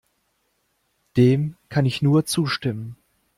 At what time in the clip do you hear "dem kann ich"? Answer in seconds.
1.15-2.01